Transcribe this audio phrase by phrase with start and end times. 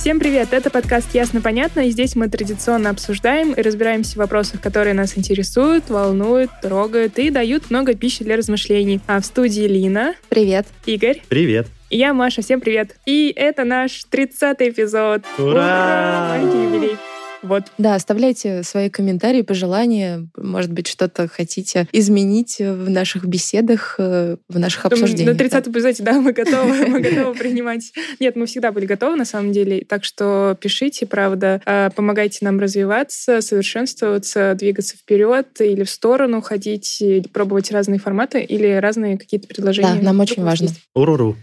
[0.00, 0.54] Всем привет!
[0.54, 5.90] Это подкаст «Ясно-понятно», и здесь мы традиционно обсуждаем и разбираемся в вопросах, которые нас интересуют,
[5.90, 9.00] волнуют, трогают и дают много пищи для размышлений.
[9.06, 10.66] А в студии Лина, Привет.
[10.86, 11.66] Игорь Привет.
[11.90, 12.40] и я, Маша.
[12.40, 12.96] Всем привет!
[13.04, 15.20] И это наш 30-й эпизод.
[15.36, 16.28] Ура!
[16.30, 16.96] Маленький юбилей.
[17.42, 17.64] Вот.
[17.78, 20.28] Да, оставляйте свои комментарии, пожелания.
[20.36, 25.36] Может быть, что-то хотите изменить в наших беседах, э, в наших обсуждениях.
[25.36, 27.92] На 30-м эпизоде, да, мы готовы, мы готовы принимать.
[28.18, 29.84] Нет, мы всегда были готовы, на самом деле.
[29.88, 36.98] Так что пишите, правда, э, помогайте нам развиваться, совершенствоваться, двигаться вперед или в сторону ходить,
[37.00, 39.94] или пробовать разные форматы или разные какие-то предложения.
[39.94, 40.68] Да, нам очень важно.
[40.94, 41.36] Уруру.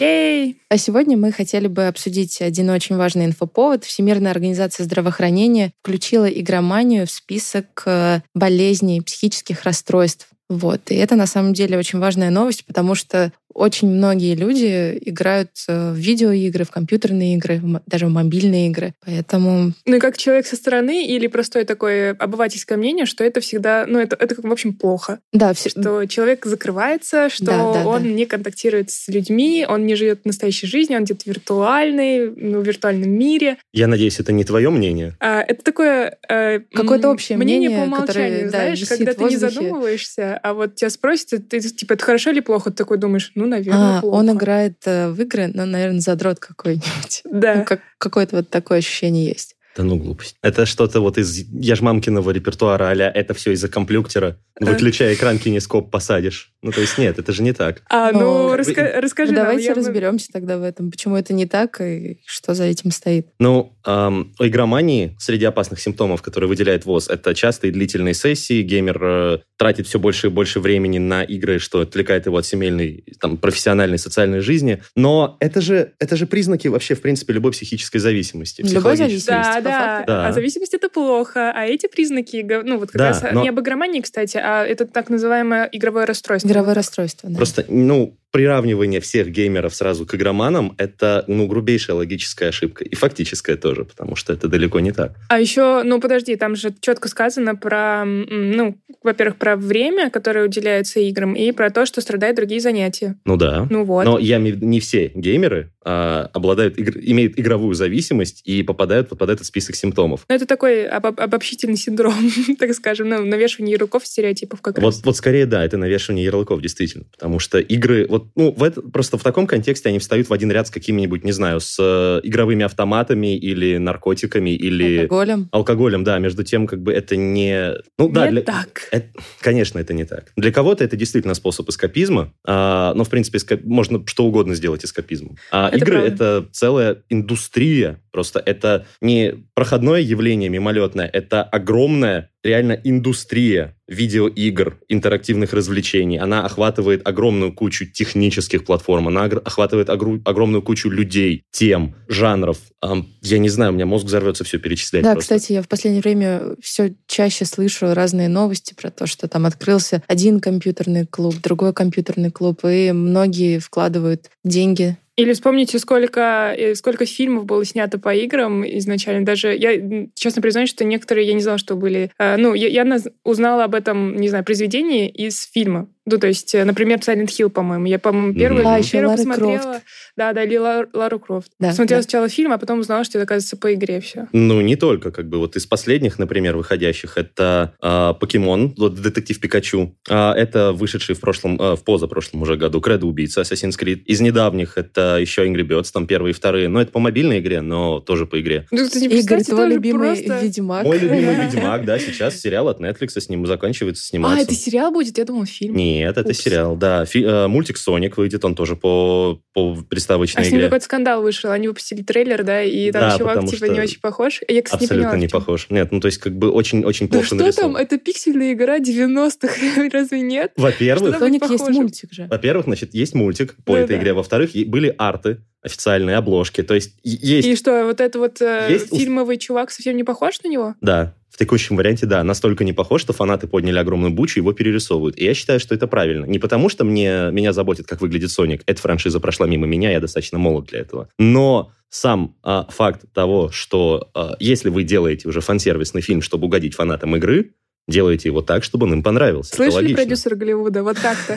[0.00, 0.58] Ей!
[0.68, 3.84] А сегодня мы хотели бы обсудить один очень важный инфоповод.
[3.84, 5.43] Всемирная организация здравоохранения
[5.82, 10.28] включила игроманию в список э, болезней, психических расстройств.
[10.48, 10.90] Вот.
[10.90, 15.92] И это на самом деле очень важная новость, потому что очень многие люди играют э,
[15.92, 18.94] в видеоигры, в компьютерные игры, даже в мобильные игры.
[19.04, 23.84] Поэтому Ну и как человек со стороны или простое такое обывательское мнение, что это всегда,
[23.86, 25.20] ну это, это в общем плохо.
[25.32, 28.08] да, все, Что человек закрывается, что Да, да, он да.
[28.08, 33.10] не контактирует с людьми, он не живет настоящей жизнью, он где-то виртуальный, ну, в виртуальном
[33.10, 33.56] мире.
[33.72, 35.14] Я надеюсь, это не твое мнение.
[35.20, 36.16] А, это такое...
[36.28, 40.54] э, Какое-то общее мнение, мнение, по которое, умолчанию, да, знаешь, когда ты не задумываешься, а
[40.54, 42.70] вот тебя спросят, ты типа, это хорошо или плохо?
[42.70, 44.14] Ты такой думаешь, ну, наверное, А, плохо.
[44.14, 47.22] он играет э, в игры, но, наверное, задрот какой-нибудь.
[47.30, 47.56] Да.
[47.56, 49.56] Ну, как, какое-то вот такое ощущение есть.
[49.76, 50.36] Да ну глупость.
[50.40, 54.38] Это что-то вот из яжмамкиного репертуара а это все из-за комплюктера.
[54.60, 54.64] Э.
[54.64, 56.53] Выключая экран, кинескоп посадишь.
[56.64, 57.82] Ну, то есть нет, это же не так.
[57.90, 60.90] А, Но ну, бы- раска- расскажи Ну, нам, давайте я бы- разберемся тогда в этом,
[60.90, 63.26] почему это не так и что за этим стоит.
[63.38, 68.62] Ну, эм, у игромании среди опасных симптомов, которые выделяет ВОЗ, это частые длительные сессии.
[68.62, 73.04] Геймер э, тратит все больше и больше времени на игры, что отвлекает его от семейной,
[73.20, 74.82] там, профессиональной, социальной жизни.
[74.96, 78.62] Но это же, это же признаки вообще, в принципе, любой психической зависимости.
[78.62, 79.34] Любой психологической.
[79.36, 80.06] Да, по да, факту.
[80.06, 80.28] Да.
[80.28, 83.60] А зависимость это плохо, а эти признаки, ну вот как Да, раз но- не об
[83.60, 86.53] игромании, кстати, а это так называемое игровое расстройство.
[86.54, 87.36] Игровое расстройство, да.
[87.36, 92.82] Просто, ну, приравнивание всех геймеров сразу к игроманам— это, ну, грубейшая логическая ошибка.
[92.82, 95.14] И фактическая тоже, потому что это далеко не так.
[95.28, 100.98] А еще, ну подожди, там же четко сказано про, ну, во-первых, про время, которое уделяется
[100.98, 103.16] играм, и про то, что страдают другие занятия.
[103.24, 103.68] Ну да.
[103.70, 104.04] Ну вот.
[104.04, 109.76] Но я не все геймеры обладают, игр- имеют игровую зависимость и попадают, попадают в список
[109.76, 110.24] симптомов.
[110.28, 112.14] Ну, это такой обо- обобщительный синдром,
[112.58, 115.02] так скажем, ну, навешивание ярлыков, стереотипов как Вот, раз.
[115.04, 117.04] вот скорее, да, это навешивание ярлыков, действительно.
[117.12, 120.50] Потому что игры, вот, ну, в это, просто в таком контексте они встают в один
[120.50, 125.48] ряд с какими-нибудь, не знаю, с э, игровыми автоматами или наркотиками, или Алкоголем.
[125.52, 127.74] алкоголем, да, между тем, как бы это не...
[127.98, 128.88] Ну, да, Не для- так.
[128.90, 129.08] Это-
[129.40, 130.32] конечно, это не так.
[130.36, 134.84] Для кого-то это действительно способ эскапизма, а, но, в принципе, эска- можно что угодно сделать
[134.84, 135.36] эскапизмом.
[135.50, 136.14] А Это игры— правда.
[136.14, 138.00] это целая индустрия.
[138.12, 146.18] Просто это не проходное явление мимолетное, это огромная реально индустрия видеоигр, интерактивных развлечений.
[146.18, 152.58] Она охватывает огромную кучу технических платформ, она охватывает огру- огромную кучу людей, тем, жанров.
[152.80, 155.02] Ам, я не знаю, у меня мозг взорвется все перечислять.
[155.02, 155.36] Да, просто.
[155.36, 160.02] кстати, я в последнее время все чаще слышу разные новости про то, что там открылся
[160.06, 164.98] один компьютерный клуб, другой компьютерный клуб, и многие вкладывают деньги.
[165.16, 169.24] Или вспомните, сколько, э, сколько фильмов было снято по играм изначально.
[169.24, 172.10] Даже я, честно признаюсь, что некоторые я не знала, что были.
[172.18, 172.84] э, Ну, я, я
[173.22, 175.88] узнала об этом, не знаю, произведении из фильма.
[176.06, 177.86] Ну, то есть, э, например, Silent Hill, по-моему.
[177.86, 178.68] Я, по-моему, первый, Мгм.
[178.68, 179.58] А, еще первый Лара посмотрела.
[179.62, 179.82] Крофт.
[180.16, 181.50] Да, да, или Ла- Лару Крофт.
[181.58, 182.02] Да, Посмотрела да.
[182.02, 184.28] сначала фильм, а потом узнала, что это, оказывается, по игре все.
[184.32, 189.40] Ну, не только, как бы, вот из последних, например, выходящих, это а, Покемон, вот Детектив
[189.40, 194.02] Пикачу, А, это вышедший в прошлом, а, в позапрошлом уже году Кредо Убийца, Assassin's Creed.
[194.04, 197.62] Из недавних это еще Angry Birds, там первые и вторые, но это по мобильной игре,
[197.62, 198.66] но тоже по игре.
[198.70, 200.84] Ну, кстати, Игорь, представьте, твой тоже любимый просто- Ведьмак.
[200.84, 204.42] Мой любимый Ведьмак, да, сейчас сериал от Netflix с ним заканчивается А, сниматься.
[204.44, 205.16] это сериал будет?
[205.16, 205.74] Я думала, фильм.
[205.98, 206.38] Нет, это Упс.
[206.40, 207.04] сериал, да.
[207.04, 210.66] Фи- э, мультик Соник выйдет, он тоже по по приставочной А с ним игре.
[210.68, 211.50] какой-то скандал вышел.
[211.50, 214.40] Они выпустили трейлер, да, и там Да, чувак типа что не очень похож.
[214.48, 215.40] Я, кстати, не Абсолютно поняла, не в чём.
[215.40, 215.66] похож.
[215.70, 217.72] Нет, ну то есть как бы очень-очень Да плохо что нарисован.
[217.74, 217.82] там?
[217.82, 220.52] Это пиксельная игра 90-х, разве нет?
[220.56, 222.26] Во-первых, Соник есть мультик же.
[222.30, 223.84] во-первых, значит, есть мультик по Да-да.
[223.84, 224.12] этой игре.
[224.12, 226.62] Во-вторых, были арты, официальные обложки.
[226.62, 227.46] То есть есть...
[227.48, 230.74] И что, вот этот вот э, Есть фильмовый чувак совсем не похож на него?
[230.80, 235.18] Да, в текущем варианте, да, настолько не похож, что фанаты подняли огромную бучу, его перерисовывают.
[235.18, 236.26] И я считаю, что это правильно.
[236.26, 238.62] Не потому, что мне, меня заботит, как выглядит Соник.
[238.66, 241.08] Эта франшиза прошла мимо меня, я достаточно молод для этого.
[241.18, 246.76] Но сам а, факт того, что а, если вы делаете уже фан-сервисный фильм, чтобы угодить
[246.76, 247.50] фанатам игры,
[247.88, 249.56] делайте его так, чтобы он им понравился.
[249.56, 250.84] Слышали, продюсер Голливуда?
[250.84, 251.36] Вот так-то.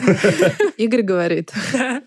[0.76, 1.52] Игорь говорит.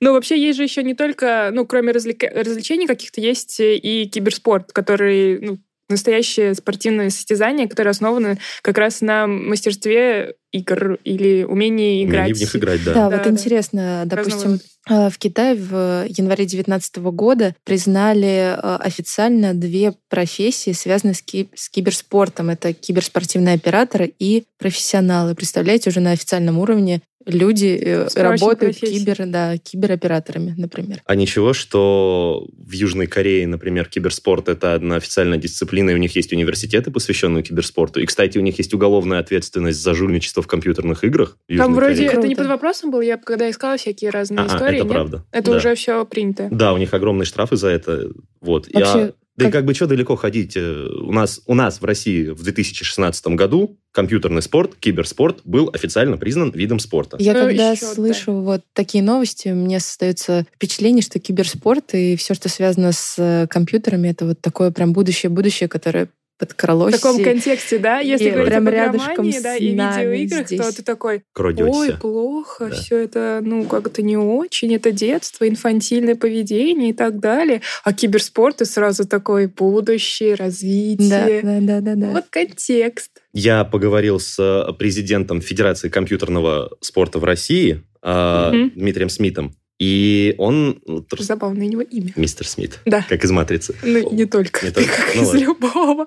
[0.00, 5.40] Ну, вообще, есть же еще не только, ну, кроме развлечений каких-то, есть и киберспорт, который,
[5.40, 12.36] ну, настоящее спортивное состязание, которое основано как раз на мастерстве игр или умении Умение играть.
[12.36, 12.94] в них играть, да.
[12.94, 13.30] Да, Да, вот да.
[13.30, 20.72] интересно, допустим, Разного э, в Китае в январе 2019 года признали э, официально две профессии,
[20.72, 22.48] связанные с, ки- с киберспортом.
[22.50, 25.34] Это киберспортивные операторы и профессионалы.
[25.34, 28.98] Представляете, уже на официальном уровне люди э, Спроще работают профессии.
[29.00, 31.02] кибер, да, кибероператорами, например.
[31.04, 36.14] А ничего, что в Южной Корее, например, киберспорт— это одна официальная дисциплина, и у них
[36.16, 38.00] есть университеты, посвященные киберспорту.
[38.00, 41.74] И, кстати, у них есть уголовная ответственность за жульничество в компьютерных играх в Южной Там
[41.74, 42.12] вроде Корее.
[42.18, 44.92] это не под вопросом был, я когда искала всякие разные Ага, истории, это нет?
[44.92, 45.24] правда.
[45.32, 45.56] Это Да.
[45.58, 46.48] уже все принято.
[46.50, 48.10] Да, у них огромные штрафы за это.
[48.40, 48.68] Вот.
[48.72, 50.56] Я- Вообще, Да и как- как бы что далеко ходить?
[50.56, 56.16] Э, У нас, у нас в России в 2016 году компьютерный спорт, киберспорт был официально
[56.16, 57.16] признан видом спорта.
[57.20, 57.76] Я Ну, когда да.
[57.76, 63.46] слышу вот такие новости, мне создается впечатление, что киберспорт и все, что связано с э,
[63.48, 66.08] компьютерами, это вот такое прям будущее-будущее, которое
[66.38, 66.94] В подкралось.
[66.94, 67.98] таком и- контексте, да?
[67.98, 70.74] Если и говорить прям о рядышком да, и видеоиграх, то здесь.
[70.76, 71.64] ты такой, Крадете.
[71.68, 72.76] ой, плохо, Да.
[72.76, 77.60] все это, ну, как-то не очень, это детство, инфантильное поведение и так далее.
[77.82, 81.40] А киберспорт и сразу такой будущее, Да, развитие.
[81.42, 82.06] да, да, да, да.
[82.12, 83.10] Вот контекст.
[83.32, 88.70] Я поговорил с э, президентом Федерации компьютерного спорта в России Мгм.
[88.76, 89.56] Дмитрием Смитом.
[89.78, 90.82] И он...
[90.86, 92.12] ну, Забавное у него имя.
[92.16, 92.80] Мистер Смит.
[92.84, 93.04] Да.
[93.08, 93.76] Как из «Матрицы».
[93.82, 94.66] Ну, не только.
[94.66, 94.90] Не только.
[94.96, 95.38] Как Ну из ладно.
[95.38, 96.06] любого.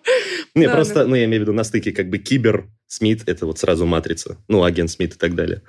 [0.56, 3.46] Не, Да, просто, ну, я имею в виду на стыке как бы кибер, Смит, это
[3.46, 4.38] вот сразу «Матрица».
[4.50, 5.62] Ну, агент Смит и так далее.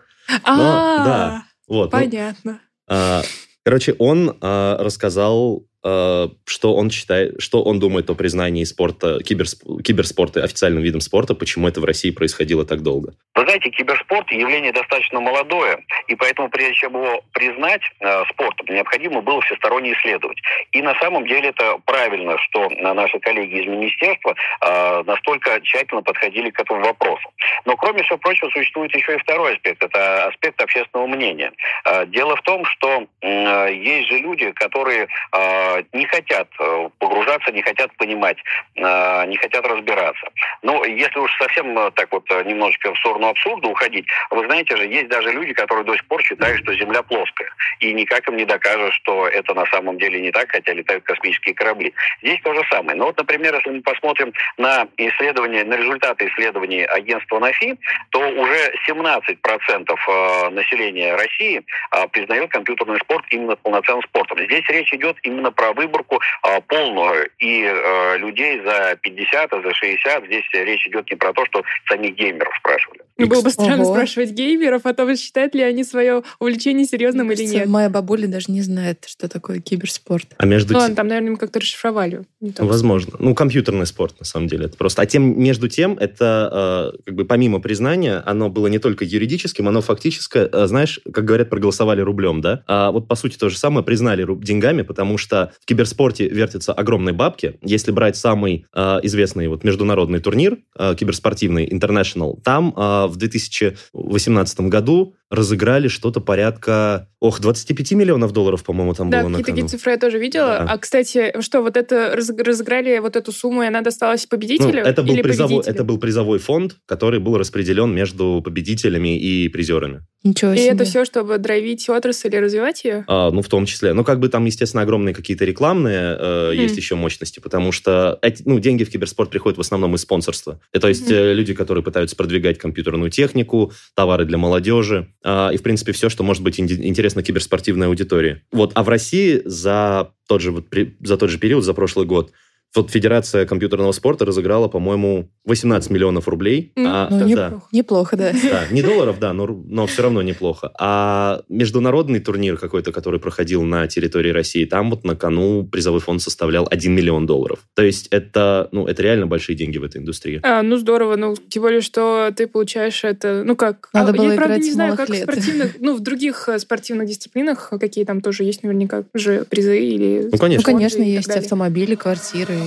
[0.43, 1.44] А, да.
[1.69, 1.93] Вот.
[1.93, 2.60] ну, понятно.
[2.88, 3.22] а,
[3.64, 10.44] короче, он а, рассказал, что он считает, что он думает о признании спорта, киберсп- киберспорта
[10.44, 13.14] официальным видом спорта, почему это в России происходило так долго.
[13.34, 19.23] Вы знаете, киберспорт явление достаточно молодое, и поэтому прежде чем его признать э, спортом, необходимо
[19.23, 20.38] было всесторонне исследовать.
[20.73, 26.02] И на самом деле это правильно, что э, наши коллеги из министерства э, настолько тщательно
[26.02, 27.28] подходили к этому вопросу.
[27.64, 31.52] Но кроме всего прочего существует еще и второй аспект, это аспект общественного мнения.
[31.85, 37.53] Э, дело в том, что э, есть же люди, которые э, не хотят э, погружаться,
[37.53, 38.39] не хотят понимать,
[38.77, 40.27] э, не хотят разбираться.
[40.63, 44.77] Ну, если уж совсем э, так вот э, немножечко в сторону абсурда уходить, вы знаете
[44.77, 47.51] же, есть даже люди, которые до сих пор считают, что Земля плоская.
[47.81, 51.55] И никак им не докажут, что это на самом деле не так, хотя летают космические
[51.55, 51.93] корабли.
[52.23, 52.97] Здесь то же самое.
[52.97, 57.77] Но вот, например, если мы посмотрим на исследования, на результаты исследований агентства НАФИ,
[58.11, 64.39] то уже 17% э, населения России э, признает компьютерный спорт именно полноценным спортом.
[64.39, 66.17] Здесь речь идет именно про выборку
[66.47, 70.25] э, полную и э, людей за 50, а за 60.
[70.26, 73.00] Здесь речь идет не про то, что самих геймеров спрашивали.
[73.19, 73.93] Ну, было бы странно Ого.
[73.94, 77.69] спрашивать геймеров о том, считают ли они свое увлечение серьезным Мне или кажется, нет.
[77.69, 80.26] Моя бабуля даже не знает, что такое киберспорт.
[80.38, 82.23] А между Ну, тем- ладно, там, наверное, мы как-то расшифровали.
[82.41, 83.14] Возможно.
[83.19, 84.64] Ну, компьютерный спорт, на самом деле.
[84.67, 85.03] Это просто.
[85.03, 89.69] А тем, между тем, это, э, как бы, помимо признания, оно было не только юридическим,
[89.69, 92.64] оно фактически, э, знаешь, как говорят, проголосовали рублем, да?
[92.66, 97.12] А вот, по сути, то же самое признали деньгами, потому что в киберспорте вертятся огромные
[97.12, 97.59] бабки.
[97.62, 104.61] Если брать самый э, известный вот международный турнир, э, киберспортивный, International, там э, в 2018
[104.61, 109.67] году разыграли что-то порядка, ох, 25 миллионов долларов, по-моему, там Да, было на какие-то кону.
[109.67, 110.47] такие цифры я тоже видела.
[110.47, 110.67] Да.
[110.73, 114.89] А, кстати, что, вот это раз- разыграли вот эту сумму, и она досталась победителю Ну,
[114.91, 115.75] это, был или призовой, победителю?
[115.75, 120.03] это был призовой фонд, который был распределен между победителями и призерами.
[120.25, 120.69] Ничего И себе.
[120.69, 123.05] это все, чтобы драйвить отрасль и развивать ее?
[123.09, 123.93] А, ну, в том числе.
[123.93, 126.61] Ну, как бы там, естественно, огромные какие-то рекламные э, Мгм.
[126.62, 130.61] есть еще мощности, потому что эти, ну, деньги в киберспорт приходят в основном из спонсорства.
[130.73, 135.62] И, то есть э, люди, которые пытаются продвигать компьютерную технику, товары для молодежи, и, в
[135.62, 138.43] принципе, все, что может быть интересно киберспортивной аудитории.
[138.50, 138.73] Вот.
[138.75, 140.67] А в России за тот же, вот,
[141.00, 142.33] за тот же период, за прошлый год,
[142.75, 146.73] Вот Федерация компьютерного спорта разыграла, по-моему, 18 миллионов рублей.
[146.76, 147.61] М, а, Ну, да, неп- да.
[147.71, 148.33] неплохо, да.
[148.33, 150.73] Да, не долларов, да, но, но все равно неплохо.
[150.79, 156.23] А международный турнир какой-то, который проходил на территории России, там вот на кону призовой фонд
[156.23, 157.59] составлял 1 миллион долларов.
[157.75, 160.41] То есть это, ну, это реально большие деньги в этой индустрии.
[160.43, 163.91] А, ну здорово, ну тем более, что ты получаешь это, ну как?
[163.93, 165.25] Надо а, было я правда играть не знаю, как в лет.
[165.25, 170.29] спортивных, ну в других э, спортивных дисциплинах какие там тоже есть наверняка же призы или.
[170.33, 170.71] Ну, конечно.
[170.73, 171.43] Ну, конечно, есть далее.
[171.43, 172.62] автомобили, квартиры.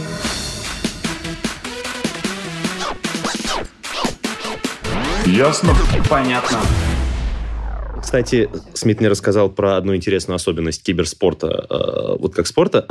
[5.26, 5.74] Ясно?
[6.10, 6.60] Понятно.
[8.00, 12.86] Кстати, Смит мне рассказал про одну интересную особенность киберспорта, э, вот как спорта.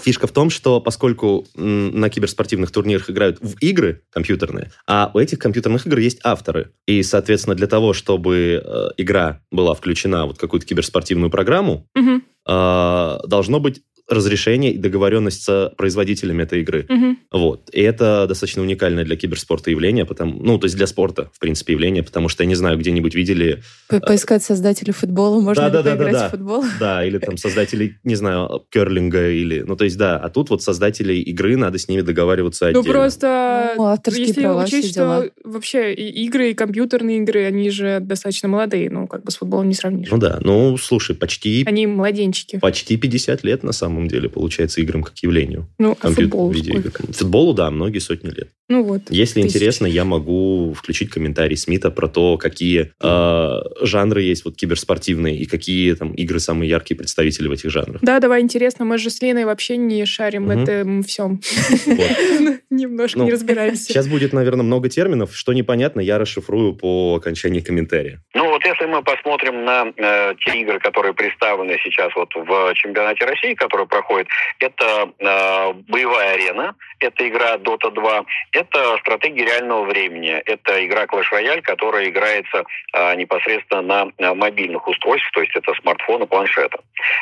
[0.00, 5.40] Фишка в том, что поскольку на киберспортивных турнирах играют в игры компьютерные, а у этих
[5.40, 6.70] компьютерных игр есть авторы.
[6.86, 13.18] И, соответственно, для того, чтобы э, игра была включена вот в какую-то киберспортивную программу, э,
[13.26, 16.86] должно быть разрешение и договоренность с производителями этой игры.
[16.88, 17.18] мгм.
[17.32, 17.70] Вот.
[17.72, 21.72] И это достаточно уникальное для киберспорта явление, потому, ну, то есть для спорта, в принципе,
[21.72, 26.04] явление, потому что, я не знаю, где-нибудь видели По- Поискать создателя футбола, можно ли Да-да-да-да-да.
[26.04, 26.64] поиграть в футбол?
[26.78, 29.60] Да, или там создателей, не знаю, керлинга, или...
[29.66, 32.92] Ну, то есть, да, а тут вот создателей игры, надо с ними договариваться Ну отдельно.
[32.98, 35.24] просто, Ну, авторские если права, учесть, все дела.
[35.24, 39.68] что вообще игры, и компьютерные игры, они же достаточно молодые, ну как бы с футболом
[39.68, 40.08] не сравнишь.
[40.10, 42.58] Ну да, ну, слушай, почти, Они младенчики.
[42.58, 45.68] почти 50 лет на самом деле, получается, играм как явлению.
[45.78, 46.90] Ну, а Компьютер- футбол видеоигр.
[46.90, 47.12] сколько?
[47.12, 48.48] Футболу, да, многие сотни лет.
[48.68, 49.02] Ну вот.
[49.10, 49.56] Если Тысячи.
[49.56, 55.44] интересно, я могу включить комментарий Смита про то, какие э, жанры есть вот киберспортивные и
[55.44, 58.00] какие там игры самые яркие представители в этих жанрах.
[58.02, 60.62] Да, давай, интересно, мы же с Леной вообще не шарим в Мгм.
[60.62, 61.40] этом всем.
[61.86, 62.60] Вот.
[62.70, 63.84] Немножко Ну, не разбираемся.
[63.84, 65.36] Сейчас будет, наверное, много терминов.
[65.36, 68.22] Что непонятно, я расшифрую по окончании комментария.
[68.34, 73.24] Ну вот если мы посмотрим на э, те игры, которые представлены сейчас вот в чемпионате
[73.26, 80.30] России, который проходит, это э, боевая арена, это игра Dota 2, это стратегия реального времени,
[80.30, 85.72] это игра Clash Royale, которая играется э, непосредственно на э, мобильных устройствах, то есть это
[85.80, 86.78] смартфоны, планшеты.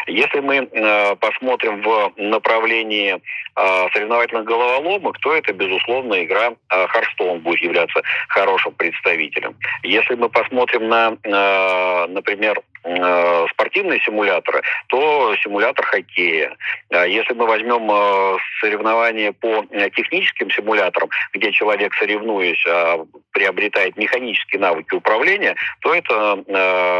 [0.06, 7.38] Если мы э, посмотрим в направлении э, соревновательных головоломок, то это, безусловно, игра э, Hearthstone
[7.38, 9.54] будет являться хорошим представителем.
[9.82, 16.56] Если мы посмотрим на, э, например, э, спортивные симуляторы, то симулятор хоккея.
[16.90, 23.96] А Если мы возьмем э, соревнования по э, техническим симуляторам, где человек, соревнуясь, э, приобретает
[23.96, 26.44] механические навыки управления, то это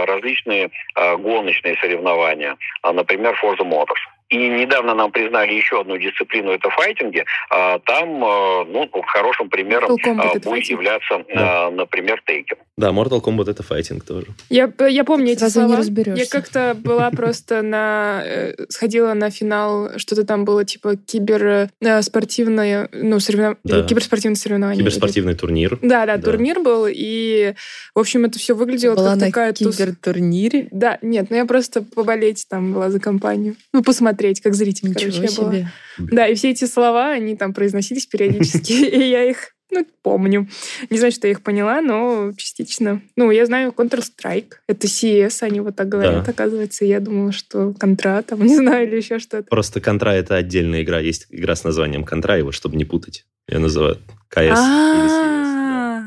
[0.06, 4.00] различные гоночные соревнования, А, например, Forza Motors.
[4.32, 7.24] И недавно нам признали еще одну дисциплину, это файтинги.
[7.50, 10.70] А, Там, э, ну, хорошим примером а, будет файтинг?
[10.70, 11.66] являться, Да.
[11.66, 12.56] а, например, Тейкен.
[12.78, 14.26] Да, Mortal Kombat это файтинг тоже.
[14.48, 15.78] Я, я помню эти Сразу не слова.
[15.80, 16.22] разберешься.
[16.24, 18.22] Я как-то была просто на...
[18.24, 23.58] э, Сходила на финал, что-то там было, типа, кибер э, спортивное, ну, соревнов...
[23.64, 23.82] Да.
[23.82, 24.80] киберспортивное соревнование.
[24.80, 25.78] Киберспортивный турнир.
[25.82, 26.22] Да, да, Да.
[26.22, 27.54] турнир был, и,
[27.94, 30.68] в общем, это все выглядело Была как на такая тус- кибертурнире.
[30.70, 33.56] Да, нет, ну я просто поболеть там была за компанию.
[33.74, 35.52] Ну, посмотреть, как зритель, Ничего короче, я была.
[35.52, 35.68] себе.
[35.98, 40.48] Да, и все эти слова, они там произносились периодически, и я их, ну, помню.
[40.90, 43.00] Не знаю, что я их поняла, но частично.
[43.16, 46.30] Ну, я знаю Counter-Strike, это CS, они вот так говорят, Да.
[46.30, 46.84] оказывается.
[46.84, 49.44] Я думала, что Контра, там, не знаю, или еще что-то.
[49.48, 51.00] Просто Контра это отдельная игра.
[51.00, 53.24] Есть игра с названием Контра, и вот чтобы не путать.
[53.48, 53.98] Ее называют
[54.28, 54.58] КС.
[54.58, 56.02] А,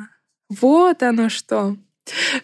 [0.49, 1.75] Вот оно что.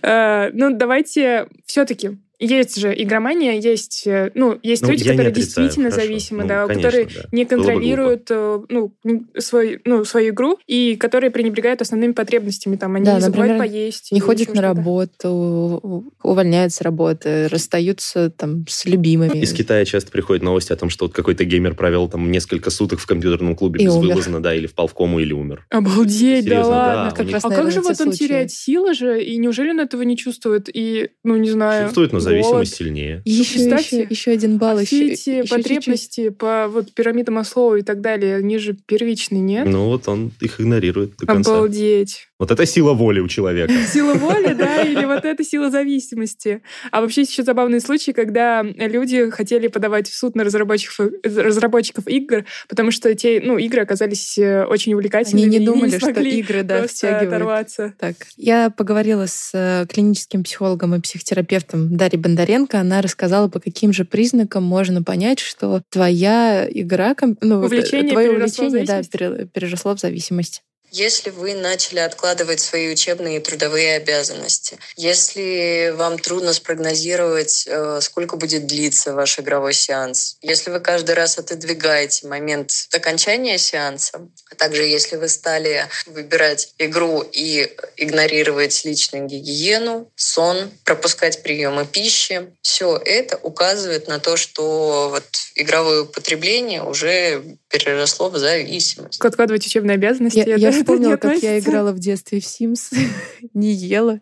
[0.02, 5.30] Э, Ну, давайте все-таки есть же игромания, есть, э, ну, есть Ну, люди, не которые
[5.30, 6.08] отрицаю, действительно хорошо.
[6.08, 7.22] зависимы, Ну, да, конечно, которые да.
[7.32, 8.94] не бы контролируют э, ну,
[9.38, 12.76] свой, ну, свою игру и которые пренебрегают основными потребностями.
[12.76, 14.12] Там, они Да, забывают например, поесть.
[14.12, 19.38] Не ходят на работу, увольняются с работы, расстаются там с любимыми.
[19.40, 23.00] Из Китая часто приходят новости о том, что вот какой-то геймер провел там несколько суток
[23.00, 24.02] в компьютерном клубе И умер.
[24.10, 25.66] безвылазно, да, или впал в кому, или умер.
[25.70, 27.12] Обалдеть, да Серьезно, да, ладно.
[27.12, 28.18] у как них- раз, А как же вот он случаи.
[28.18, 30.70] теряет силы же, и неужели он этого не чувствует?
[30.74, 31.86] И, ну, не знаю.
[31.86, 32.20] Чувствует, но.
[32.32, 33.22] Зависимость сильнее.
[33.26, 34.78] Еще, еще, еще один балл.
[34.78, 35.50] А еще, все эти еще чуть-чуть.
[35.50, 39.68] потребности по вот пирамиде Маслоу и так далее, они же первичные, нет?
[39.68, 41.52] Ну вот он их игнорирует до конца.
[41.52, 42.28] Обалдеть.
[42.42, 43.72] Вот это сила воли у человека.
[43.94, 46.64] Сила воли, да, или вот это сила зависимости.
[46.90, 52.08] А вообще есть еще забавные случаи, когда люди хотели подавать в суд на разработчиков, разработчиков
[52.08, 55.46] игр, потому что те, ну, игры оказались э, очень увлекательными.
[55.46, 57.28] Они не и думали, что смогли игры, да, втягивают.
[57.32, 57.94] оторваться.
[58.00, 62.80] Так, я поговорила с э, клиническим психологом и психотерапевтом Дарьей Бондаренко.
[62.80, 68.66] Она рассказала, по каким же признакам можно понять, что твоя игра, ну, Увлечение твое переросло
[68.66, 70.64] в увлечение, да, переросло в зависимость.
[70.92, 78.36] Если вы начали откладывать свои учебные и трудовые обязанности, если вам трудно спрогнозировать, э, сколько
[78.36, 84.84] будет длиться ваш игровой сеанс, если вы каждый раз отодвигаете момент окончания сеанса, а также
[84.84, 93.38] если вы стали выбирать игру и игнорировать личную гигиену, сон, пропускать приемы пищи, все это
[93.38, 95.24] указывает на то, что вот
[95.56, 99.24] игровое употребление уже переросло в зависимость.
[99.24, 100.40] Откладывать учебные обязанности.
[100.40, 102.96] Я, я это вспомнила, как я играла в детстве в Sims,
[103.54, 104.20] не ела,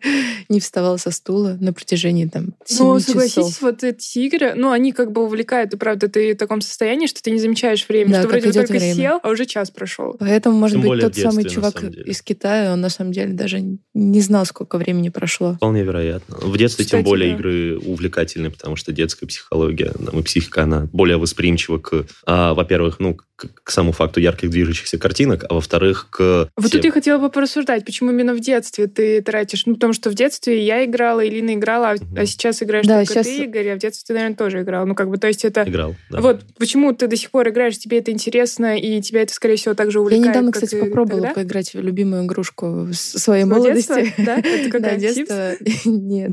[0.48, 3.62] не вставала со стула на протяжении там Ну, 7 согласитесь, часов.
[3.62, 7.22] вот эти игры, ну, они как бы увлекают, и правда, ты в таком состоянии, что
[7.22, 8.94] ты не замечаешь время, Да, что вроде только время.
[8.94, 10.16] сел, а уже час прошел.
[10.18, 13.60] Поэтому, может Тем быть, тот самый детстве, чувак из Китая, он на самом деле даже
[13.94, 15.54] не знал, сколько времени прошло.
[15.54, 16.36] Вполне вероятно.
[16.36, 17.36] В детстве тем более да.
[17.36, 23.00] игры увлекательны, потому что детская психология там, и психика, она более восприимчива к, а, во-первых,
[23.00, 26.49] ну, к, к самому факту ярких движущихся картинок, а во-вторых, к...
[26.56, 29.64] Вот тут я хотела бы порассуждать, почему именно в детстве ты тратишь.
[29.66, 32.16] Ну, потому что в детстве я играла, Илина играла, а, Мгм.
[32.18, 34.86] а сейчас играешь Да, только сейчас- ты, Игорь, а в детстве ты, наверное, тоже играл.
[34.86, 35.62] Ну, как бы, то есть это...
[35.66, 35.94] играл.
[36.10, 36.20] да.
[36.20, 39.74] Вот почему ты до сих пор играешь, тебе это интересно, и тебя это, скорее всего,
[39.74, 41.34] так же Я увлекает, недавно, кстати, попробовала тогда?
[41.34, 43.94] поиграть в любимую игрушку своей Своего молодости.
[43.94, 44.24] детства?
[44.24, 44.38] Да?
[44.38, 44.96] Это Да, какая?
[44.98, 45.52] детство.
[45.90, 46.32] Нет,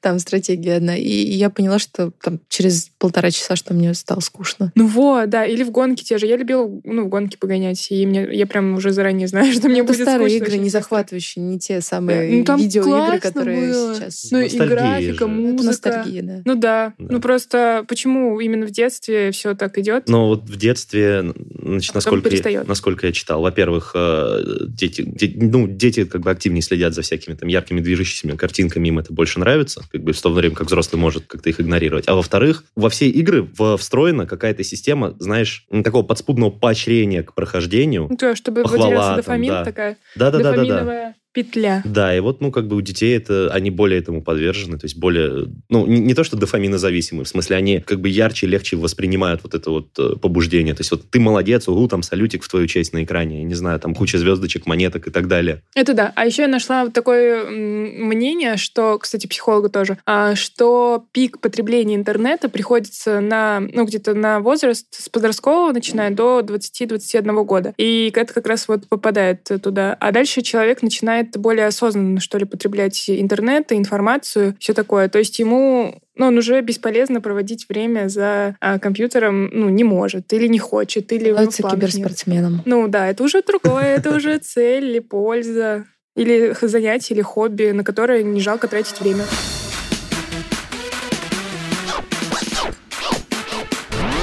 [0.00, 0.96] там стратегия одна.
[0.96, 4.72] И я поняла, что там через полтора часа, что мне стало скучно.
[4.74, 6.26] Ну вот, да, или в гонки те же.
[6.26, 9.80] Я любила, ну, в гонки погонять, и мне, я прям уже заранее знаю, что мне
[9.80, 13.94] это будет старые скучно игры, не захватывающие, не те самые Ну, там видеоигры, которые было.
[13.94, 14.28] сейчас.
[14.30, 15.26] Ну, и графика, же.
[15.26, 15.54] музыка.
[15.54, 16.42] Это ностальгия, да.
[16.44, 16.92] Ну да.
[16.98, 17.06] Да.
[17.10, 20.08] Ну просто почему именно в детстве все так идет?
[20.08, 21.32] Но вот в детстве,
[21.62, 22.68] значит, А насколько, я, перестает.
[22.68, 27.34] насколько я читал, во-первых, э, дети, де- ну, дети как бы активнее следят за всякими
[27.34, 31.00] там яркими движущимися картинками, им это больше нравится, как бы в то время как взрослый
[31.00, 32.04] может как-то их игнорировать.
[32.08, 38.06] А во-вторых, во все игры встроена какая-то система, знаешь, такого подспудного поощрения к прохождению.
[38.10, 39.64] Ну, то, чтобы Похвала там, дофамин, да.
[39.64, 40.56] такая Да-да-да-да-да.
[40.62, 41.82] дофаминовая петля.
[41.84, 44.96] Да, и вот, ну, как бы у детей это, они более этому подвержены, то есть
[44.96, 49.42] более, ну, не, не то, что дофаминозависимы, в смысле, они как бы ярче, легче воспринимают
[49.42, 50.74] вот это вот э, побуждение.
[50.74, 53.54] То есть вот ты молодец, угу, там салютик в твою честь на экране, я не
[53.54, 55.62] знаю, там куча звездочек, монеток и так далее.
[55.74, 56.12] Это да.
[56.14, 61.96] А еще я нашла вот такое мнение, что, кстати, психолога тоже, а, что пик потребления
[61.96, 67.74] интернета приходится на, ну, где-то на возраст с подросткового, начиная до 20-21 года.
[67.76, 69.96] И это как раз вот попадает туда.
[69.98, 75.08] А дальше человек начинает более осознанно, что ли, потреблять интернет, информацию, все такое.
[75.08, 80.32] То есть ему ну, он уже бесполезно проводить время за а, компьютером, ну, не может,
[80.32, 81.72] или не хочет, или Становится нет.
[81.72, 82.62] киберспортсменом.
[82.64, 87.82] Ну да, это уже другое, это уже цель или польза, или занятие, или хобби, на
[87.82, 89.24] которое не жалко тратить время.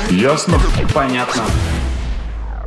[0.10, 0.60] Ясно?
[0.94, 1.44] Понятно.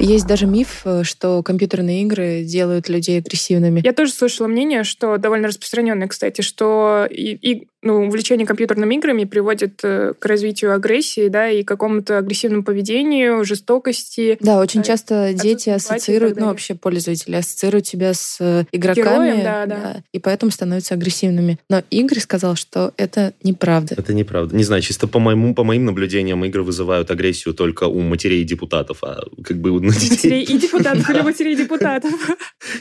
[0.04, 3.80] Есть даже миф, э, что компьютерные игры делают людей агрессивными.
[3.82, 9.24] Я тоже слышала мнение, что довольно распространенное, кстати, что и, и, ну, увлечение компьютерными играми
[9.24, 14.36] приводит э, к развитию агрессии, да, и к какому-то агрессивному поведению, жестокости.
[14.40, 19.30] Да, очень Э, часто дети ассоциируют, ну, вообще пользователи ассоциируют тебя с игроками.
[19.30, 20.02] Героем, да, да.
[20.12, 21.58] И поэтому становятся агрессивными.
[21.70, 23.94] Но Игорь сказал, что это неправда.
[23.96, 24.54] Это неправда.
[24.54, 28.44] Не знаю, чисто по, моему, по моим наблюдениям игры вызывают агрессию только у матерей и
[28.44, 30.42] депутатов, а как бы детей...
[30.42, 32.12] и депутатов, или матерей депутатов.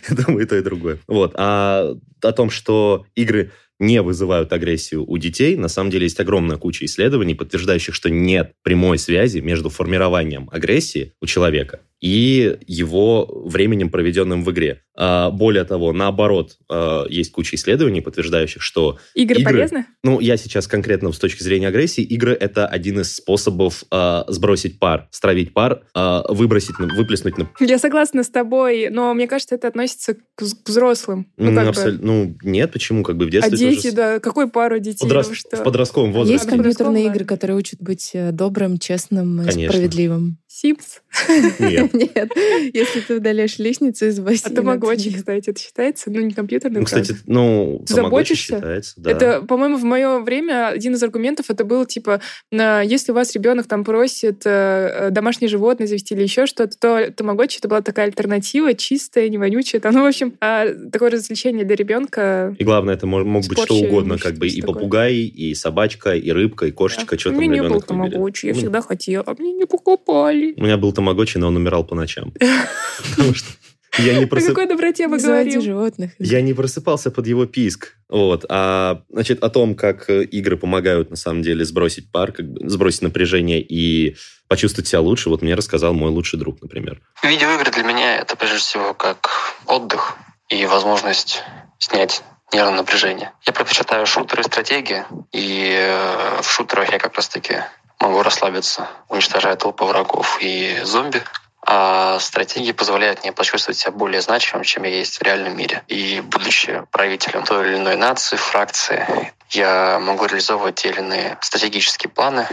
[0.09, 0.99] Я думаю, и то, и другое.
[1.07, 1.33] Вот.
[1.35, 3.51] А о том, что игры
[3.83, 8.53] не вызывают агрессию у детей, на самом деле есть огромная куча исследований, подтверждающих, что нет
[8.63, 14.81] прямой связи между формированием агрессии у человека и его временем, проведенным в игре.
[14.95, 19.53] А, более того, наоборот, а, есть куча исследований, подтверждающих, что Игры, Игры.
[19.53, 19.85] полезны?
[20.03, 24.79] ну, я сейчас конкретно с точки зрения агрессии, игры— это один из способов а, сбросить
[24.79, 25.83] пар, стравить пар,
[26.27, 27.49] выбросить, выплеснуть на...
[27.61, 31.31] Я согласна с тобой, но мне кажется, это относится к вз- к взрослым.
[31.37, 31.71] Ну, М, как бы.
[31.71, 33.03] абсол- ну, нет, почему?
[33.03, 33.31] Как бы в А
[33.81, 33.95] тоже...
[33.95, 35.07] да, какой пару детей?
[35.07, 35.57] Подрос- что?
[35.57, 36.33] В подростковом возрасте.
[36.33, 39.69] Есть компьютерные игры, которые учат быть э, добрым, честным Конечно.
[39.73, 40.37] справедливым.
[40.55, 41.01] Симс?
[41.57, 41.93] Нет.
[41.93, 42.31] Нет,
[42.75, 44.55] если ты удаляешь лестницу из А бассейна.
[44.55, 45.17] тамагочи, то нет.
[45.19, 46.11] кстати, это считается?
[46.11, 48.55] Ну, не компьютерный, Ну, кстати, ну, тамагочи заботишься?
[48.57, 49.11] считается, да.
[49.11, 53.65] Это, по-моему, в мое время один из аргументов это был типа, если у вас ребенок
[53.67, 58.05] там просит э, э, домашнее животное завести или еще что-то, то тамагочи это была такая
[58.05, 59.81] альтернатива, чистая, не вонючая.
[59.81, 62.55] Там, ну, в общем, а, такое развлечение для ребенка.
[62.59, 64.73] И главное, это мог, мог быть что угодно, как бы и что такое.
[64.75, 68.11] попугай, и собачка, и рыбка, и кошечка, что у там меня не был ребенок выберет.
[68.11, 70.42] тамагочи, я У меня- всегда хотела, а мне не покупали.
[70.57, 72.33] У меня был тамагочи, но он умирал по ночам.
[73.11, 73.47] Потому что
[73.99, 75.61] Я не О просып- какой доброте мы говорим?
[75.61, 76.11] животных.
[76.19, 77.95] Я не просыпался под его писк.
[78.09, 78.45] Вот.
[78.49, 82.69] А, значит, о том, как э, игры помогают, на самом деле, сбросить пар, как бы
[82.69, 84.15] сбросить напряжение и
[84.47, 87.01] почувствовать себя лучше, вот мне рассказал мой лучший друг, например.
[87.23, 89.29] Видеоигры для меня это прежде всего как
[89.67, 90.15] отдых
[90.49, 91.41] и возможность
[91.79, 93.31] снять нервное напряжение.
[93.47, 97.55] Я предпочитаю шутеры и стратегии, и э, в шутерах я как раз таки
[98.03, 101.23] могу расслабиться, уничтожая толпы врагов и зомби.
[101.65, 105.83] А стратегии позволяют мне почувствовать себя более значимым, чем я есть в реальном мире.
[105.87, 112.11] И будучи правителем той или иной нации, фракции, я могу реализовывать те или иные стратегические
[112.11, 112.47] планы,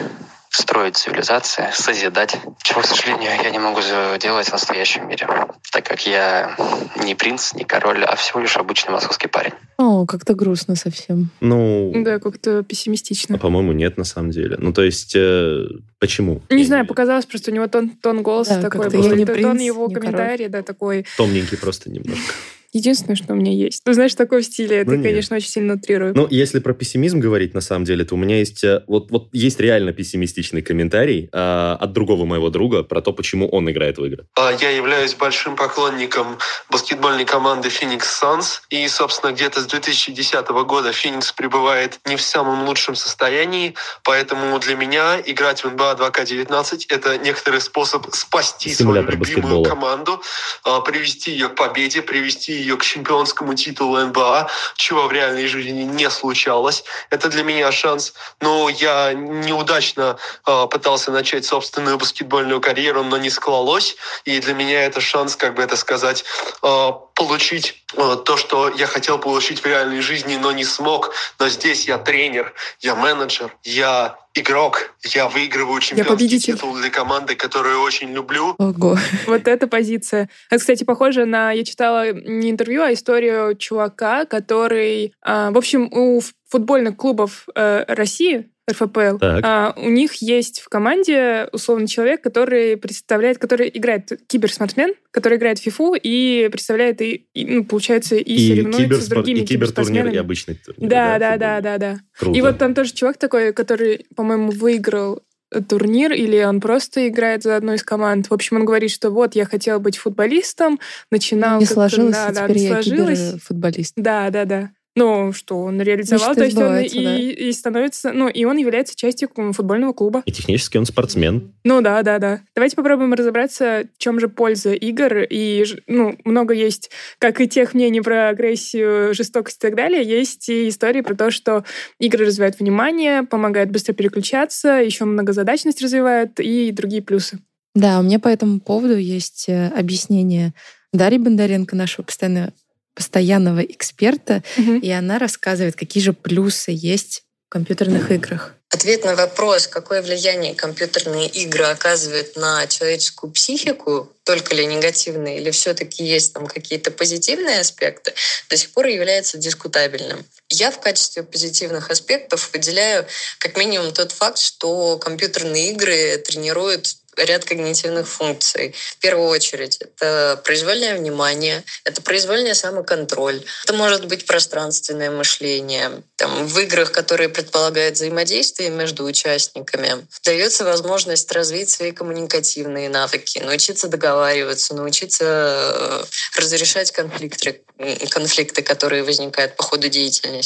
[0.50, 3.80] строить цивилизации, созидать, чего, к сожалению, я не могу
[4.20, 5.26] делать в настоящем мире,
[5.72, 6.56] так как я
[7.04, 9.52] не принц, не король, а всего лишь обычный московский парень.
[9.78, 11.30] О, как-то грустно совсем.
[11.40, 13.38] Ну, Да, как-то а, пессимистично.
[13.38, 14.56] по-моему, нет, на самом деле.
[14.58, 15.66] Ну, то есть, э,
[16.00, 16.42] почему?
[16.50, 19.08] Не Я знаю, показалось, просто у него тон, тон голоса Да, такой как-то был.
[19.08, 20.10] я не тон принц, его не король.
[20.10, 21.06] комментария, да, такой.
[21.16, 22.34] Томненький просто немножко.
[22.72, 23.82] Единственное, что у меня есть.
[23.84, 25.02] Ну, знаешь, такой в стиле, Ну, это, нет.
[25.04, 26.12] конечно, очень сильно утрирую.
[26.14, 28.62] Ну, если про пессимизм говорить, на самом деле, то у меня есть...
[28.62, 33.48] э, Вот, вот есть реально пессимистичный комментарий э, от другого моего друга про то, почему
[33.48, 34.26] он играет в игры.
[34.38, 36.38] А, Я являюсь большим поклонником
[36.70, 38.60] баскетбольной команды Phoenix Suns.
[38.70, 43.74] И, собственно, где-то с 2010 года Phoenix пребывает не в самом лучшем состоянии.
[44.04, 49.64] Поэтому для меня играть в НБА 2К19— это некоторый способ спасти Симулятор свою любимую баскетбола.
[49.64, 50.22] команду,
[50.64, 55.82] а, привести ее к победе, привести ее к чемпионскому титулу НБА, чего в реальной жизни
[55.82, 56.84] не случалось.
[57.10, 58.14] Это для меня шанс.
[58.40, 63.96] Но я неудачно а, пытался начать собственную баскетбольную карьеру, но не склалось.
[64.24, 66.24] И для меня это шанс, как бы это сказать,
[66.62, 71.12] а, получить а, то, что я хотел получить в реальной жизни, но не смог.
[71.38, 76.54] Но здесь я тренер, я менеджер, я игрок, я выигрываю чемпионский победитель.
[76.54, 78.54] титул для команды, которую очень люблю.
[78.58, 78.96] Ого.
[79.26, 80.30] Вот эта позиция.
[80.48, 81.52] Это, кстати, похоже на...
[81.52, 85.12] Я читала не интервью, а историю чувака, который...
[85.20, 89.40] а, в общем, у футбольных клубов э, России, РФПЛ, Так.
[89.44, 95.58] а, у них есть в команде условно человек, который представляет, который играет киберспортсмен, который играет
[95.58, 100.16] в ФИФУ и представляет, и, и, ну, получается, и, соревнуется с другими и кибертурнир, и
[100.16, 100.88] обычный турнир.
[100.88, 101.62] Да, да, да, футбольный.
[101.62, 102.00] да, да.
[102.18, 102.38] Круто.
[102.38, 105.22] И вот там тоже чувак такой, который, по-моему, выиграл
[105.68, 108.30] турнир, или он просто играет за одну из команд.
[108.30, 110.78] В общем, он говорит, что вот, я хотел быть футболистом,
[111.10, 111.58] начинал...
[111.58, 113.18] Не сложилось, да, а да, теперь не я сложилось.
[113.18, 113.92] киберфутболист.
[113.96, 114.70] Да, да, да.
[114.96, 117.16] Ну, что он реализовал, Мечты то есть он сбываются, и, да.
[117.16, 120.22] и становится, ну, и он является частью футбольного клуба.
[120.26, 121.54] И технически он спортсмен.
[121.62, 122.40] Ну да, да, да.
[122.56, 125.18] Давайте попробуем разобраться, в чем же польза игр.
[125.30, 130.48] И, ну, много есть, как и тех мнений про агрессию, жестокость и так далее, есть
[130.48, 131.64] и истории про то, что
[132.00, 137.38] игры развивают внимание, помогают быстро переключаться, еще многозадачность развивают и другие плюсы.
[137.74, 140.52] Да, у меня по этому поводу есть э, объяснение
[140.92, 142.52] Дарьи Бондаренко, нашего постоянного,
[142.94, 148.54] постоянного эксперта, и она рассказывает, какие же плюсы есть в компьютерных играх.
[148.72, 155.50] Ответ на вопрос, какое влияние компьютерные игры оказывают на человеческую психику, только ли негативные, или
[155.50, 158.12] все-таки есть там какие-то позитивные аспекты,
[158.48, 160.24] до сих пор является дискутабельным.
[160.50, 163.06] Я в качестве позитивных аспектов выделяю
[163.38, 168.74] как минимум тот факт, что компьютерные игры тренируют ряд когнитивных функций.
[168.92, 176.02] В первую очередь, это произвольное внимание, это произвольный самоконтроль, это может быть пространственное мышление.
[176.16, 183.88] Там, в играх, которые предполагают взаимодействие между участниками, дается возможность развить свои коммуникативные навыки, научиться
[183.88, 186.04] договариваться, научиться э,
[186.36, 187.62] разрешать конфликты,
[188.10, 190.39] конфликты, которые возникают по ходу деятельности.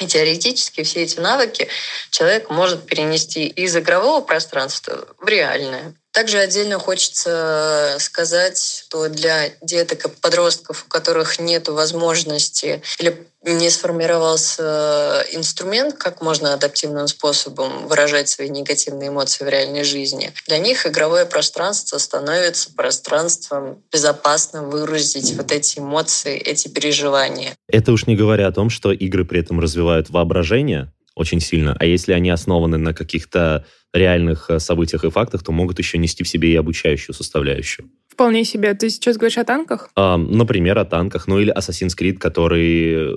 [0.00, 1.68] И теоретически все эти навыки
[2.10, 5.94] человек может перенести из игрового пространства в реальное.
[6.12, 13.70] Также отдельно хочется сказать, что для деток и подростков, у которых нет возможности или не
[13.70, 20.86] сформировался инструмент, как можно адаптивным способом выражать свои негативные эмоции в реальной жизни, для них
[20.86, 27.54] игровое пространство становится пространством безопасным выразить вот эти эмоции, эти переживания.
[27.68, 31.84] Это уж не говоря о том, что игры при этом развивают воображение очень сильно, а
[31.84, 36.28] если они основаны на каких-то реальных э, событиях и фактах, то могут еще нести в
[36.28, 37.90] себе и обучающую составляющую.
[38.12, 38.74] Вполне себе.
[38.74, 39.88] Ты сейчас говоришь о танках?
[39.96, 43.16] А, например, о танках, ну или Assassin's Creed, который, э,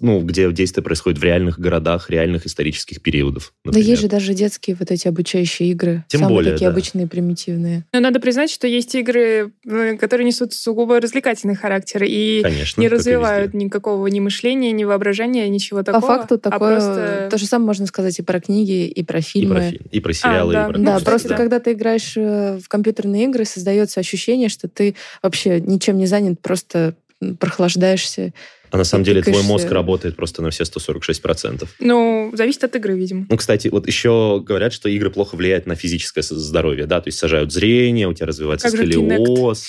[0.00, 3.52] ну, где действие происходит в реальных городах, реальных исторических периодов.
[3.62, 3.88] Да например.
[3.90, 6.04] есть же даже детские вот эти обучающие игры.
[6.08, 6.72] Тем Самые более, такие да.
[6.72, 7.84] обычные, примитивные.
[7.92, 12.86] Но надо признать, что есть игры, э, которые несут сугубо развлекательный характер и Конечно, не
[12.86, 16.00] и развивают никакого ни мышления, ни воображения, ничего такого.
[16.00, 16.76] По факту а такое...
[16.76, 19.54] просто- То же самое можно сказать и про книги, и про И фильмы.
[19.56, 20.64] про, фи- и про сериалы, да.
[20.64, 20.78] и про...
[20.78, 21.36] Ну, Да, просто да.
[21.36, 26.06] когда ты играешь э, в компьютерные игры, создается ощущение ощущение, что ты вообще ничем не
[26.06, 26.94] занят, просто
[27.38, 28.32] прохлаждаешься.
[28.70, 29.52] А на самом деле твой тыкаешься.
[29.52, 31.68] мозг работает просто на все 146%.
[31.80, 33.26] Ну, зависит от игры, видимо.
[33.28, 37.18] Ну, кстати, вот еще говорят, что игры плохо влияют на физическое здоровье, да, то есть
[37.18, 39.66] сажают зрение, у тебя развивается Как же сколиоз.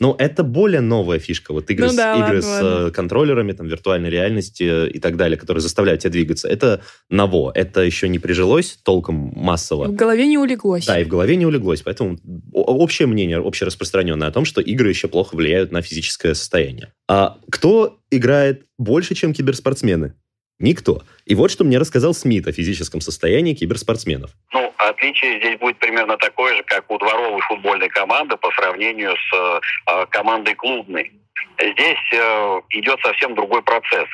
[0.00, 1.52] Но это более новая фишка.
[1.52, 4.98] Вот игры, Ну с, да, игры ладно, с э, контроллерами, там, виртуальной реальности э, и
[4.98, 6.48] так далее, которые заставляют тебя двигаться.
[6.48, 7.52] Это ново.
[7.54, 9.84] Это еще не прижилось толком массово.
[9.88, 10.86] В голове не улеглось.
[10.86, 11.82] Да, и в голове не улеглось.
[11.82, 12.18] Поэтому
[12.52, 16.92] общее мнение, общераспространенное о том, что игры еще плохо влияют на физическое состояние.
[17.06, 20.14] А кто играет больше, чем киберспортсмены?
[20.60, 21.02] Никто.
[21.24, 24.30] И вот что мне рассказал Смит о физическом состоянии киберспортсменов.
[24.52, 29.34] Ну, отличие здесь будет примерно такое же, как у дворовой футбольной команды по сравнению с
[29.34, 31.12] э, э, командой клубной.
[31.58, 34.08] Здесь э, идет совсем другой процесс.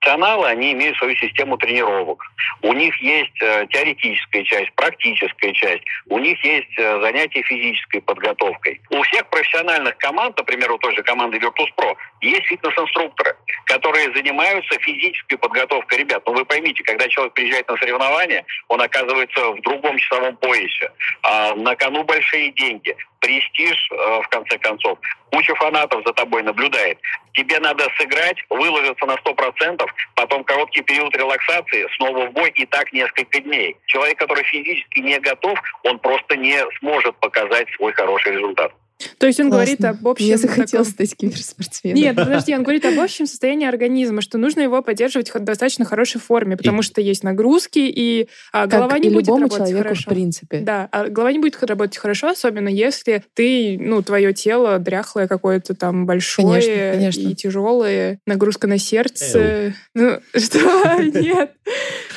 [0.00, 2.22] Профессионалы, они имеют свою систему тренировок.
[2.62, 5.82] У них есть э, теоретическая часть, практическая часть.
[6.08, 8.80] У них есть э, занятия физической подготовкой.
[8.90, 15.36] У всех профессиональных команд, например, у той же команды Virtus.pro, есть фитнес-инструкторы, которые занимаются физической
[15.36, 16.22] подготовкой ребят.
[16.26, 20.92] Но вы поймите, когда человек приезжает на соревнования, он оказывается в другом часовом поясе.
[21.22, 24.98] А на кону большие деньги, престиж, э, в конце концов.
[25.30, 26.98] Куча фанатов за тобой наблюдает.
[27.32, 32.92] Тебе надо сыграть, выложиться на 100%, потом короткий период релаксации, снова в бой и так
[32.92, 33.76] несколько дней.
[33.86, 38.72] Человек, который физически не готов, он просто не сможет показать свой хороший результат.
[39.18, 39.98] То есть он говорит Классно.
[39.98, 40.26] об общем...
[40.26, 41.96] Мне захотелось таком- стать киберспортсменом.
[42.00, 46.20] Нет, подожди, он говорит об общем состоянии организма, что нужно его поддерживать в достаточно хорошей
[46.20, 49.82] форме, потому что есть нагрузки, и а, Как голова не и будет любому работать человеку,
[49.82, 50.10] хорошо.
[50.10, 50.58] в принципе.
[50.60, 55.74] Да, а голова не будет работать хорошо, особенно если ты, ну, твое тело дряхлое какое-то
[55.74, 57.20] там большое Конечно, конечно.
[57.20, 59.74] и тяжелое, нагрузка на сердце.
[59.94, 61.02] Ну, что?
[61.02, 61.52] Нет.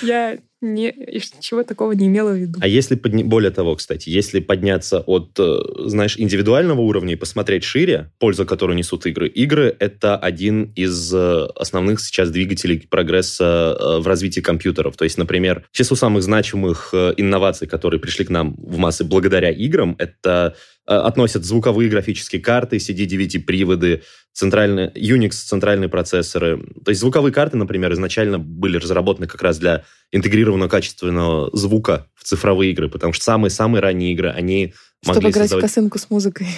[0.02, 0.94] Я не,
[1.40, 2.60] чего такого не имела в виду.
[2.62, 7.64] А если, подня- более того, кстати, если подняться от, э, знаешь, индивидуального уровня и посмотреть
[7.64, 14.00] шире, пользу, которую несут игры, игры— это один из э, основных сейчас двигателей прогресса э,
[14.00, 14.96] в развитии компьютеров.
[14.98, 19.96] То есть, например, число самых значимых инноваций, которые пришли к нам в массы благодаря играм,
[19.98, 26.58] это относят звуковые графические карты, CD9-приводы, центральные, Unix центральные процессоры.
[26.84, 32.24] То есть звуковые карты, например, изначально были разработаны как раз для интегрированного качественного звука в
[32.24, 35.66] цифровые игры, потому что самые-самые ранние игры, они Чтобы могли играть в создавать...
[35.66, 36.48] косынку с музыкой.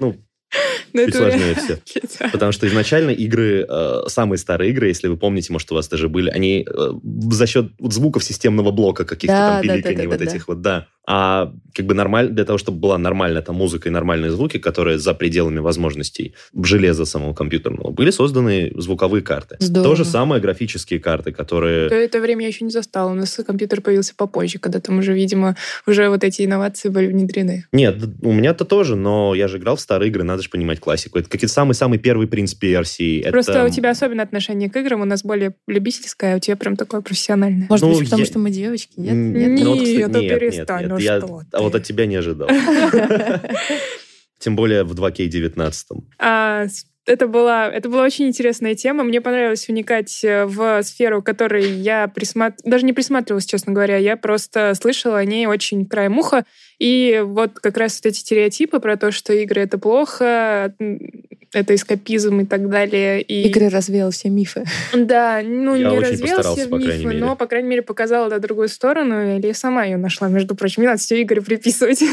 [0.00, 0.16] Ну,
[0.92, 1.54] Ну, чуть сложнее
[2.06, 2.28] все.
[2.30, 6.08] Потому что изначально игры, э, самые старые игры, если вы помните, может, у вас даже
[6.08, 6.90] были, они э,
[7.30, 10.30] за счет вот звуков системного блока каких-то Да, там да, пиликаний да, вот да, да.
[10.30, 10.86] этих вот, да.
[11.10, 14.98] А как бы нормально, для того, чтобы была нормальная там музыка и нормальные звуки, которые
[14.98, 19.56] за пределами возможностей железа самого компьютерного, были созданы звуковые карты.
[19.58, 19.90] Здорово.
[19.90, 21.88] То же самое графические карты, которые...
[21.88, 23.12] То это время я еще не застала.
[23.12, 27.64] У нас компьютер появился попозже, когда там уже, видимо, уже вот эти инновации были внедрены.
[27.72, 31.18] Нет, у меня-то тоже, но я же играл в старые игры, надо же понимать классику.
[31.18, 33.30] Это какие-то самый-самый первый принцип PRC.
[33.30, 33.64] Просто это...
[33.64, 37.00] у тебя особенное отношение к играм, у нас более любительское, а у тебя прям такое
[37.00, 37.66] профессиональное.
[37.70, 39.12] Может Ну, быть, потому я- что мы девочки, нет?
[39.12, 41.78] М, Нет, ну вот, кстати, нет, перестань, нет, ну я- что А вот ты.
[41.78, 42.48] от тебя не ожидал.
[44.38, 45.72] Тем более в 2К19.
[46.18, 49.02] А, с- это была, это была очень интересная тема.
[49.02, 52.54] Мне понравилось вникать э, в сферу, которой я присмат...
[52.64, 53.96] даже не присматривалась, честно говоря.
[53.96, 56.44] Я просто слышала о ней очень краем уха.
[56.78, 60.74] И вот как раз вот эти стереотипы про то, что игры— это плохо,
[61.52, 63.22] это эскапизм и так далее.
[63.22, 63.48] И...
[63.48, 64.64] Игры развеял все мифы.
[64.94, 67.20] Да, ну Я не очень развеялся постарался, в по крайней мифы, мере.
[67.20, 70.82] но, по крайней мере, показала да, другую сторону, или я сама ее нашла, между прочим.
[70.82, 72.02] Не надо все игры приписывать.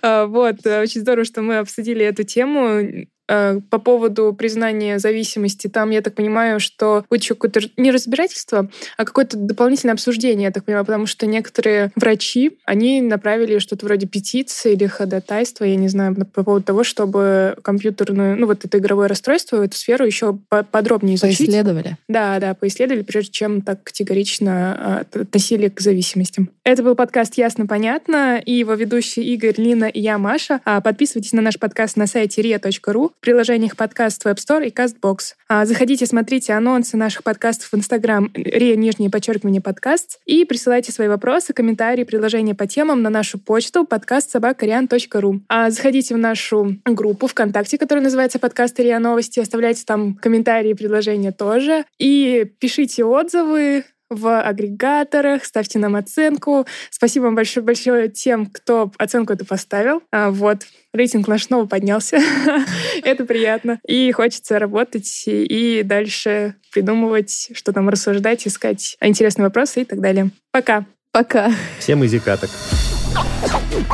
[0.00, 3.06] А, Вот, э, очень здорово, что мы обсудили эту тему.
[3.28, 8.68] Э, По поводу признания зависимости, там, я так понимаю, что будет еще какое-то не разбирательство,
[8.96, 14.06] а какое-то дополнительное обсуждение, я так понимаю, потому что некоторые врачи, они направили что-то вроде
[14.06, 19.08] петиции или ходатайства, я не знаю, по поводу того, чтобы компьютерную, ну вот это игровое
[19.08, 21.38] расстройство, эту сферу еще по- подробнее изучить.
[21.38, 21.96] Поисследовали.
[22.08, 26.50] Да, да, поисследовали, прежде чем так категорично а, относили к зависимостям.
[26.64, 30.60] Это был подкаст «Ясно, понятно» и его ведущие Игорь, Лина и я, Маша.
[30.64, 34.70] А, Подписывайтесь на наш подкаст на сайте ria.ru, в приложениях подкаст в App Store и
[34.70, 35.34] CastBox.
[35.48, 41.08] А, Заходите, смотрите анонсы наших подкастов в Instagram ria, нижнее подчеркивание, подкаст, и присылайте свои
[41.08, 45.40] вопросы, комментарии, предложения по темам на нашу почту подкастсобакариан.ру.
[45.48, 51.32] А Заходите в нашу группу ВКонтакте, которая называется «Подкаст РИА Новости», оставляйте там комментарии предложения
[51.32, 51.84] тоже.
[51.98, 56.66] И пишите отзывы, в агрегаторах, ставьте нам оценку.
[56.90, 60.02] Спасибо вам большое-большое тем, кто оценку эту поставил.
[60.10, 62.18] А, вот, рейтинг наш снова поднялся.
[63.04, 63.78] Это приятно.
[63.86, 70.30] И хочется работать и дальше придумывать, что там рассуждать, искать интересные вопросы и так далее.
[70.52, 70.86] Пока.
[71.12, 71.50] Пока.
[71.78, 72.50] Всем изи каток.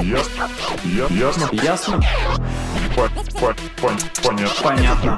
[0.02, 0.48] Ясно.
[1.10, 1.48] Ясно.
[1.52, 2.02] Ясно?
[2.96, 3.08] По-
[3.40, 4.62] по- пон- Понятно.
[4.62, 5.16] Понятно.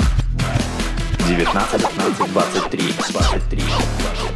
[1.29, 2.81] 19, 19, 23,
[3.13, 4.36] 23, 23.